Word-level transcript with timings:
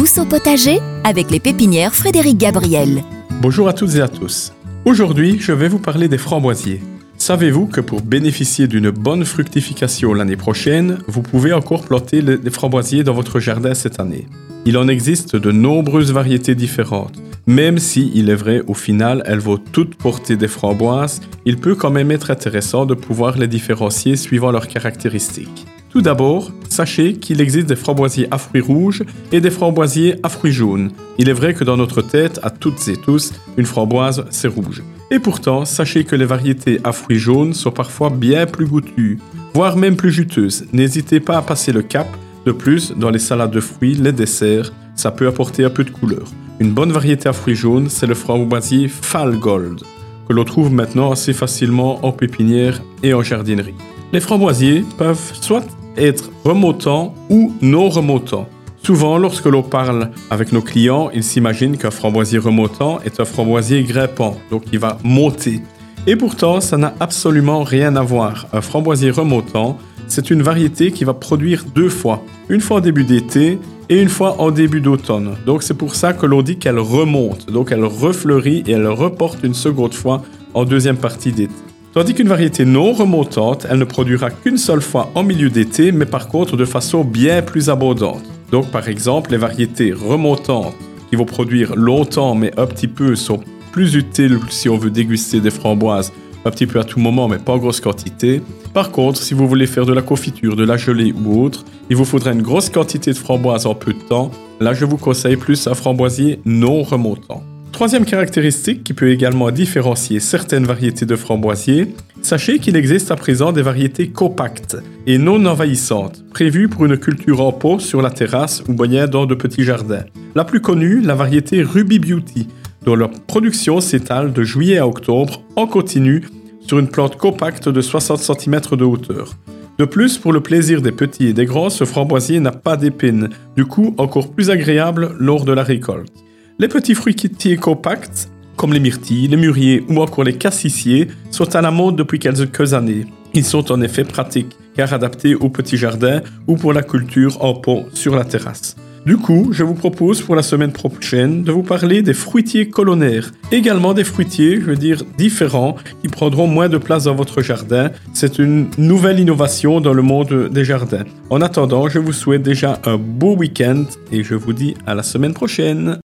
Tous 0.00 0.16
au 0.16 0.24
potager 0.24 0.78
avec 1.04 1.30
les 1.30 1.40
pépinières 1.40 1.94
Frédéric 1.94 2.38
Gabriel. 2.38 3.02
Bonjour 3.42 3.68
à 3.68 3.74
toutes 3.74 3.96
et 3.96 4.00
à 4.00 4.08
tous. 4.08 4.50
Aujourd'hui, 4.86 5.36
je 5.38 5.52
vais 5.52 5.68
vous 5.68 5.78
parler 5.78 6.08
des 6.08 6.16
framboisiers. 6.16 6.80
Savez-vous 7.18 7.66
que 7.66 7.82
pour 7.82 8.00
bénéficier 8.00 8.66
d'une 8.66 8.88
bonne 8.88 9.26
fructification 9.26 10.14
l'année 10.14 10.38
prochaine, 10.38 11.00
vous 11.06 11.20
pouvez 11.20 11.52
encore 11.52 11.82
planter 11.82 12.22
des 12.22 12.50
framboisiers 12.50 13.04
dans 13.04 13.12
votre 13.12 13.40
jardin 13.40 13.74
cette 13.74 14.00
année? 14.00 14.26
Il 14.64 14.78
en 14.78 14.88
existe 14.88 15.36
de 15.36 15.52
nombreuses 15.52 16.14
variétés 16.14 16.54
différentes. 16.54 17.20
Même 17.46 17.76
si, 17.76 18.10
il 18.14 18.30
est 18.30 18.34
vrai, 18.34 18.62
au 18.68 18.74
final, 18.74 19.22
elles 19.26 19.38
vont 19.38 19.58
toutes 19.58 19.96
porter 19.96 20.38
des 20.38 20.48
framboises, 20.48 21.20
il 21.44 21.58
peut 21.58 21.74
quand 21.74 21.90
même 21.90 22.10
être 22.10 22.30
intéressant 22.30 22.86
de 22.86 22.94
pouvoir 22.94 23.36
les 23.36 23.48
différencier 23.48 24.16
suivant 24.16 24.50
leurs 24.50 24.68
caractéristiques. 24.68 25.66
Tout 25.90 26.02
d'abord, 26.02 26.52
sachez 26.68 27.14
qu'il 27.14 27.40
existe 27.40 27.66
des 27.66 27.74
framboisiers 27.74 28.28
à 28.30 28.38
fruits 28.38 28.60
rouges 28.60 29.02
et 29.32 29.40
des 29.40 29.50
framboisiers 29.50 30.14
à 30.22 30.28
fruits 30.28 30.52
jaunes. 30.52 30.92
Il 31.18 31.28
est 31.28 31.32
vrai 31.32 31.52
que 31.52 31.64
dans 31.64 31.76
notre 31.76 32.00
tête, 32.00 32.38
à 32.44 32.50
toutes 32.50 32.86
et 32.86 32.96
tous, 32.96 33.32
une 33.56 33.66
framboise, 33.66 34.24
c'est 34.30 34.46
rouge. 34.46 34.84
Et 35.10 35.18
pourtant, 35.18 35.64
sachez 35.64 36.04
que 36.04 36.14
les 36.14 36.26
variétés 36.26 36.78
à 36.84 36.92
fruits 36.92 37.18
jaunes 37.18 37.54
sont 37.54 37.72
parfois 37.72 38.08
bien 38.08 38.46
plus 38.46 38.66
goûtues, 38.66 39.18
voire 39.52 39.76
même 39.76 39.96
plus 39.96 40.12
juteuses. 40.12 40.64
N'hésitez 40.72 41.18
pas 41.18 41.38
à 41.38 41.42
passer 41.42 41.72
le 41.72 41.82
cap. 41.82 42.06
De 42.46 42.52
plus, 42.52 42.92
dans 42.96 43.10
les 43.10 43.18
salades 43.18 43.50
de 43.50 43.60
fruits, 43.60 43.94
les 43.94 44.12
desserts, 44.12 44.72
ça 44.94 45.10
peut 45.10 45.26
apporter 45.26 45.64
un 45.64 45.70
peu 45.70 45.82
de 45.82 45.90
couleur. 45.90 46.28
Une 46.60 46.70
bonne 46.70 46.92
variété 46.92 47.28
à 47.28 47.32
fruits 47.32 47.56
jaunes, 47.56 47.88
c'est 47.88 48.06
le 48.06 48.14
framboisier 48.14 48.86
Fall 48.86 49.36
Gold, 49.40 49.80
que 50.28 50.32
l'on 50.32 50.44
trouve 50.44 50.72
maintenant 50.72 51.10
assez 51.10 51.32
facilement 51.32 52.04
en 52.06 52.12
pépinière 52.12 52.80
et 53.02 53.12
en 53.12 53.22
jardinerie. 53.24 53.74
Les 54.12 54.20
framboisiers 54.20 54.84
peuvent 54.96 55.32
soit 55.40 55.64
être 55.96 56.30
remontant 56.44 57.14
ou 57.28 57.52
non 57.60 57.88
remontant. 57.88 58.48
Souvent, 58.82 59.18
lorsque 59.18 59.46
l'on 59.46 59.62
parle 59.62 60.10
avec 60.30 60.52
nos 60.52 60.62
clients, 60.62 61.10
ils 61.14 61.22
s'imaginent 61.22 61.76
qu'un 61.76 61.90
framboisier 61.90 62.38
remontant 62.38 62.98
est 63.04 63.20
un 63.20 63.24
framboisier 63.24 63.82
grimpant, 63.82 64.36
donc 64.50 64.64
il 64.72 64.78
va 64.78 64.98
monter. 65.04 65.60
Et 66.06 66.16
pourtant, 66.16 66.60
ça 66.60 66.78
n'a 66.78 66.94
absolument 66.98 67.62
rien 67.62 67.94
à 67.96 68.02
voir. 68.02 68.46
Un 68.54 68.62
framboisier 68.62 69.10
remontant, 69.10 69.76
c'est 70.08 70.30
une 70.30 70.42
variété 70.42 70.92
qui 70.92 71.04
va 71.04 71.12
produire 71.12 71.64
deux 71.74 71.90
fois. 71.90 72.22
Une 72.48 72.62
fois 72.62 72.78
en 72.78 72.80
début 72.80 73.04
d'été 73.04 73.58
et 73.90 74.00
une 74.00 74.08
fois 74.08 74.40
en 74.40 74.50
début 74.50 74.80
d'automne. 74.80 75.36
Donc 75.44 75.62
c'est 75.62 75.74
pour 75.74 75.94
ça 75.94 76.14
que 76.14 76.24
l'on 76.24 76.42
dit 76.42 76.56
qu'elle 76.56 76.78
remonte. 76.78 77.50
Donc 77.50 77.70
elle 77.70 77.84
refleurit 77.84 78.64
et 78.66 78.72
elle 78.72 78.88
reporte 78.88 79.44
une 79.44 79.54
seconde 79.54 79.94
fois 79.94 80.22
en 80.54 80.64
deuxième 80.64 80.96
partie 80.96 81.32
d'été. 81.32 81.69
Tandis 81.92 82.14
qu'une 82.14 82.28
variété 82.28 82.64
non 82.64 82.92
remontante, 82.92 83.66
elle 83.68 83.78
ne 83.78 83.84
produira 83.84 84.30
qu'une 84.30 84.58
seule 84.58 84.80
fois 84.80 85.10
en 85.16 85.24
milieu 85.24 85.50
d'été, 85.50 85.90
mais 85.90 86.06
par 86.06 86.28
contre 86.28 86.56
de 86.56 86.64
façon 86.64 87.02
bien 87.02 87.42
plus 87.42 87.68
abondante. 87.68 88.22
Donc 88.52 88.70
par 88.70 88.88
exemple, 88.88 89.32
les 89.32 89.36
variétés 89.36 89.92
remontantes 89.92 90.76
qui 91.08 91.16
vont 91.16 91.24
produire 91.24 91.74
longtemps 91.74 92.36
mais 92.36 92.52
un 92.56 92.66
petit 92.66 92.86
peu 92.86 93.16
sont 93.16 93.40
plus 93.72 93.96
utiles 93.96 94.38
si 94.50 94.68
on 94.68 94.78
veut 94.78 94.90
déguster 94.90 95.40
des 95.40 95.50
framboises 95.50 96.12
un 96.44 96.50
petit 96.52 96.66
peu 96.66 96.78
à 96.78 96.84
tout 96.84 97.00
moment 97.00 97.26
mais 97.26 97.38
pas 97.38 97.54
en 97.54 97.58
grosse 97.58 97.80
quantité. 97.80 98.40
Par 98.72 98.92
contre, 98.92 99.20
si 99.20 99.34
vous 99.34 99.48
voulez 99.48 99.66
faire 99.66 99.84
de 99.84 99.92
la 99.92 100.02
confiture, 100.02 100.54
de 100.54 100.64
la 100.64 100.76
gelée 100.76 101.12
ou 101.12 101.42
autre, 101.42 101.64
il 101.90 101.96
vous 101.96 102.04
faudra 102.04 102.30
une 102.30 102.42
grosse 102.42 102.70
quantité 102.70 103.10
de 103.12 103.18
framboises 103.18 103.66
en 103.66 103.74
peu 103.74 103.92
de 103.92 103.98
temps. 103.98 104.30
Là, 104.60 104.74
je 104.74 104.84
vous 104.84 104.96
conseille 104.96 105.36
plus 105.36 105.66
un 105.66 105.74
framboisier 105.74 106.40
non 106.44 106.84
remontant. 106.84 107.42
Troisième 107.80 108.04
caractéristique 108.04 108.84
qui 108.84 108.92
peut 108.92 109.10
également 109.10 109.50
différencier 109.50 110.20
certaines 110.20 110.66
variétés 110.66 111.06
de 111.06 111.16
framboisiers, 111.16 111.94
sachez 112.20 112.58
qu'il 112.58 112.76
existe 112.76 113.10
à 113.10 113.16
présent 113.16 113.52
des 113.52 113.62
variétés 113.62 114.10
compactes 114.10 114.76
et 115.06 115.16
non 115.16 115.46
envahissantes, 115.46 116.22
prévues 116.28 116.68
pour 116.68 116.84
une 116.84 116.98
culture 116.98 117.40
en 117.40 117.52
pot 117.52 117.78
sur 117.78 118.02
la 118.02 118.10
terrasse 118.10 118.62
ou 118.68 118.74
bien 118.74 119.06
dans 119.06 119.24
de 119.24 119.34
petits 119.34 119.64
jardins. 119.64 120.04
La 120.34 120.44
plus 120.44 120.60
connue, 120.60 121.00
la 121.00 121.14
variété 121.14 121.62
Ruby 121.62 121.98
Beauty, 121.98 122.48
dont 122.84 122.96
leur 122.96 123.12
production 123.12 123.80
s'étale 123.80 124.34
de 124.34 124.42
juillet 124.42 124.76
à 124.76 124.86
octobre 124.86 125.42
en 125.56 125.66
continu 125.66 126.24
sur 126.60 126.78
une 126.78 126.88
plante 126.88 127.16
compacte 127.16 127.70
de 127.70 127.80
60 127.80 128.18
cm 128.18 128.60
de 128.72 128.84
hauteur. 128.84 129.36
De 129.78 129.86
plus, 129.86 130.18
pour 130.18 130.34
le 130.34 130.42
plaisir 130.42 130.82
des 130.82 130.92
petits 130.92 131.28
et 131.28 131.32
des 131.32 131.46
grands, 131.46 131.70
ce 131.70 131.84
framboisier 131.84 132.40
n'a 132.40 132.52
pas 132.52 132.76
d'épines, 132.76 133.30
du 133.56 133.64
coup 133.64 133.94
encore 133.96 134.32
plus 134.32 134.50
agréable 134.50 135.16
lors 135.18 135.46
de 135.46 135.52
la 135.54 135.62
récolte. 135.62 136.12
Les 136.60 136.68
petits 136.68 136.94
fruitiers 136.94 137.56
compacts, 137.56 138.28
comme 138.54 138.74
les 138.74 138.80
myrtilles, 138.80 139.28
les 139.28 139.38
mûriers 139.38 139.82
ou 139.88 139.98
encore 140.02 140.24
les 140.24 140.36
cassissiers, 140.36 141.08
sont 141.30 141.56
à 141.56 141.62
la 141.62 141.70
mode 141.70 141.96
depuis 141.96 142.18
quelques 142.18 142.74
années. 142.74 143.06
Ils 143.32 143.46
sont 143.46 143.72
en 143.72 143.80
effet 143.80 144.04
pratiques, 144.04 144.58
car 144.76 144.92
adaptés 144.92 145.34
aux 145.34 145.48
petits 145.48 145.78
jardins 145.78 146.20
ou 146.46 146.56
pour 146.56 146.74
la 146.74 146.82
culture 146.82 147.42
en 147.42 147.54
pot 147.54 147.86
sur 147.94 148.14
la 148.14 148.26
terrasse. 148.26 148.76
Du 149.06 149.16
coup, 149.16 149.48
je 149.52 149.64
vous 149.64 149.72
propose 149.72 150.20
pour 150.20 150.36
la 150.36 150.42
semaine 150.42 150.72
prochaine 150.72 151.42
de 151.42 151.50
vous 151.50 151.62
parler 151.62 152.02
des 152.02 152.12
fruitiers 152.12 152.68
colonnaires. 152.68 153.32
Également 153.50 153.94
des 153.94 154.04
fruitiers, 154.04 154.56
je 154.60 154.66
veux 154.66 154.76
dire, 154.76 155.02
différents, 155.16 155.76
qui 156.02 156.08
prendront 156.08 156.46
moins 156.46 156.68
de 156.68 156.76
place 156.76 157.04
dans 157.04 157.14
votre 157.14 157.40
jardin. 157.40 157.90
C'est 158.12 158.38
une 158.38 158.68
nouvelle 158.76 159.18
innovation 159.18 159.80
dans 159.80 159.94
le 159.94 160.02
monde 160.02 160.50
des 160.52 160.66
jardins. 160.66 161.04
En 161.30 161.40
attendant, 161.40 161.88
je 161.88 161.98
vous 161.98 162.12
souhaite 162.12 162.42
déjà 162.42 162.78
un 162.84 162.98
beau 162.98 163.34
week-end 163.34 163.84
et 164.12 164.22
je 164.22 164.34
vous 164.34 164.52
dis 164.52 164.74
à 164.86 164.94
la 164.94 165.02
semaine 165.02 165.32
prochaine. 165.32 165.96